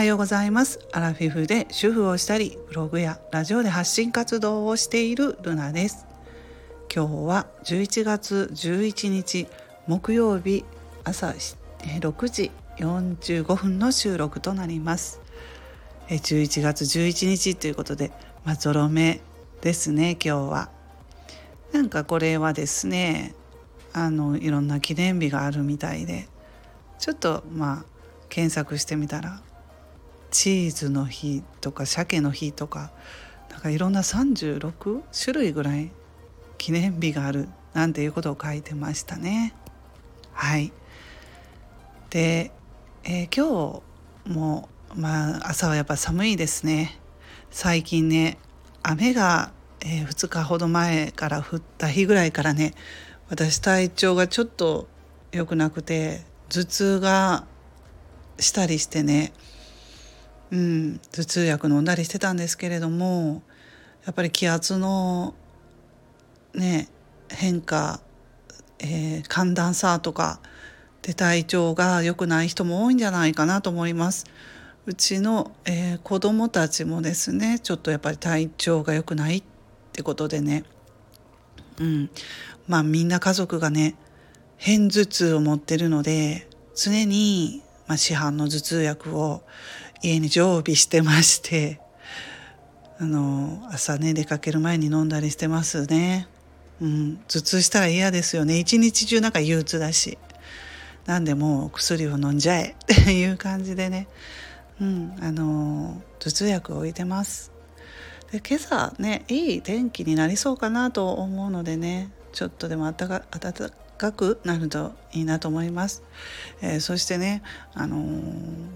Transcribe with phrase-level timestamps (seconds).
[0.00, 0.80] はようございます。
[0.92, 6.06] アラフィフで主婦をしたりブログやラジオで発信活動をしているルナです。
[6.90, 9.46] 今日は11月11日
[9.86, 10.64] 木曜日
[11.04, 11.34] 朝
[11.82, 15.20] 6時45分の収録となります。
[16.08, 18.10] 11月11日ということで
[18.42, 19.20] まあゾロ目
[19.60, 20.70] ですね今日は。
[21.74, 23.34] なんかこれはですね
[23.92, 26.26] あのいろんな記念日があるみたいで
[26.98, 27.84] ちょっとまあ
[28.30, 29.42] 検索してみたら
[30.30, 32.90] チーズの日とか鮭の日とか
[33.50, 35.90] なんかいろんな36種類ぐらい
[36.58, 39.54] 記念日があるなんていうことを書いてましたね。
[40.32, 40.72] はい
[42.10, 42.50] で、
[43.04, 43.82] えー、今
[44.26, 46.98] 日もまあ朝はやっぱ寒いですね。
[47.50, 48.38] 最近ね
[48.82, 52.74] 雨が、えー、2日ほど前から降った日ぐらいからね
[53.28, 54.88] 私体調がちょっと
[55.32, 57.44] 良くなくて頭痛が
[58.38, 59.32] したりしてね
[60.52, 63.42] うん、頭痛薬飲んだりしてたんですけれども
[64.04, 65.34] やっぱり気圧の
[66.54, 66.88] ね
[67.28, 68.00] 変化、
[68.80, 70.40] えー、寒暖差とか
[71.02, 74.26] で体調が良くない人も多いんじゃないかなと思います。
[74.86, 79.42] うちの、えー、子供たちもですねちょっとやっぱり体調が良くないっ
[79.92, 80.64] てことでね、
[81.78, 82.10] うん、
[82.66, 83.94] まあみんな家族がね
[84.58, 89.42] 片頭痛を持ってるので常に、まあ、市販の頭痛薬を
[90.02, 91.80] 家に常備してまして
[92.98, 96.28] あの朝ね出かける前に飲んだりしてますね。
[96.82, 98.58] うん、頭痛したら嫌ですよね。
[98.58, 100.18] 一日中なんか憂鬱だし。
[101.06, 102.76] なんでも薬を飲んじゃえ。
[102.92, 104.06] っていう感じでね、
[104.82, 107.52] うん、あの頭痛薬を置いてます。
[108.32, 112.10] で今朝ねいい天気になりそうかなと思うのでね。
[112.32, 116.02] ちょっとでも暖か暖かくなるといいなと思います、
[116.62, 117.42] えー、そしてね、
[117.74, 118.22] あのー、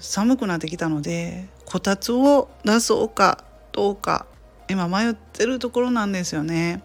[0.00, 4.26] 寒くなってきたのでこたつを出そうかどうか
[4.68, 6.82] 今迷ってるところなんですよね。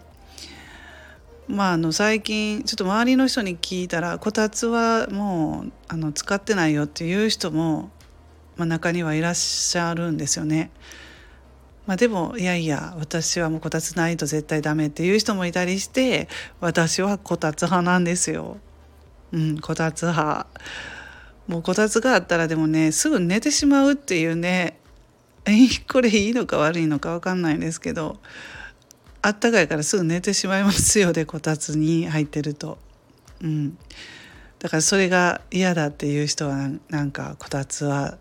[1.47, 7.89] まあ、あの最近ちょっと周りの人に聞いたらこたつはもうあの使ってないよっていう人も、
[8.57, 10.71] まあ、中にはいらっしゃるんですよね。
[11.87, 16.27] まあ、でもいやいや私はもうこたつないと絶対ダメっていう人もいたりして
[16.59, 18.57] 私はこたつ派なんですよ。
[19.31, 20.47] うん、こたつ派。
[21.47, 24.77] もうこたつがあったらでもねすぐ寝てしまうっていうね
[25.89, 28.19] これいいのか悪いのか分かんないんですけど
[29.21, 32.77] あったかいからすぐ寝てしまいますよでこたつに入ってると。
[33.41, 33.77] うん、
[34.59, 38.17] だからそれが嫌だっていう人はなんかこたつは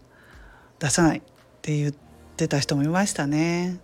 [0.79, 1.23] 出さないっ
[1.63, 2.06] て言って。
[2.37, 3.81] ってた人もいましたね。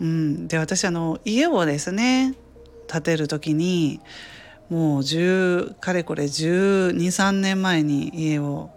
[0.00, 2.34] うん、で私あの家をですね
[2.88, 4.00] 建てる時に
[4.70, 8.70] もう10かれこれ123年前に家を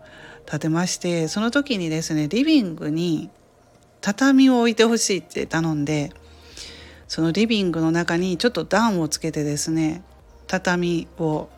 [0.45, 3.29] 建てましてその時にですねリビングに
[4.01, 6.11] 畳を置いてほしいって頼んで
[7.07, 10.03] そのリビングの中にちょっと段をつけてですね
[10.47, 11.49] 畳を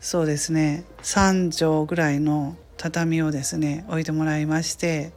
[0.00, 5.12] そうですね3畳ぐらいの畳をですね置いてもらいまして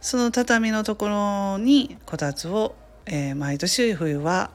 [0.00, 2.74] その畳のところにこたつを、
[3.06, 4.50] えー、毎年冬は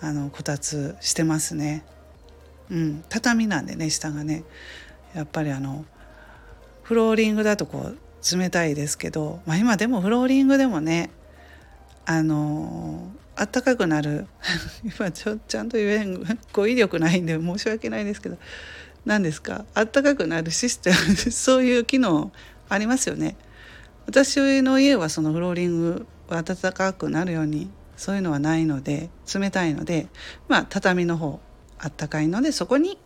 [0.00, 1.84] あのこたつしてますね。
[2.70, 4.44] うん、畳なんでね下がね
[5.14, 5.84] やっぱりあの
[6.82, 7.98] フローリングだとこう
[8.38, 11.10] 冷たいですけど、まあ、今でもフローリングでもね
[12.04, 14.26] あのあったかくなる
[14.84, 16.22] 今ちょちゃんと言えん
[16.52, 18.36] 語彙力ないんで申し訳ないですけど
[19.06, 19.64] 何ですか？
[19.74, 20.96] あったかくなるシステム
[21.32, 22.32] そういう機能
[22.68, 23.36] ありますよね。
[24.08, 30.06] 私の家はそのフローリングは暖かくなるようにそういうのはないので冷たいので
[30.48, 31.40] まあ畳の方
[31.78, 32.96] あったかいのでそこに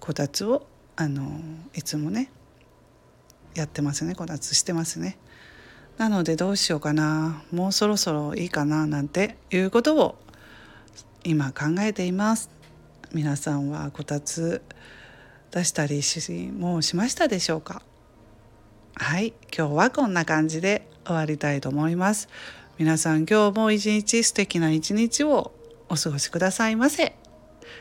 [0.00, 0.66] こたつを
[0.96, 1.40] あの
[1.74, 2.30] いつもね
[3.54, 5.16] やってますねこたつしてますね。
[5.96, 10.18] なのでどうしようかなもうそろそろいいかななんていうことを
[11.24, 12.50] 今考えています。
[13.14, 14.60] 皆さんはこたつ
[15.52, 17.80] 出したりしもうしましたでしょうか？
[18.94, 22.28] はい今日はこんな感じで終わりたいと思います。
[22.78, 25.52] 皆さん今日も一日素敵な一日を
[25.88, 27.14] お過ごしくださいませ。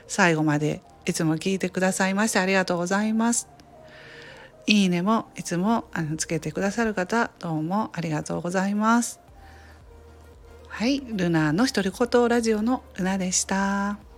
[0.08, 3.48] 最後までいつも聞いてくださいましてありがとうございます。
[4.68, 9.20] いいねもいつもあのつけてくださる方どうもありがとうございます。
[10.68, 14.09] はいルナの独り言ラジオのルナでした。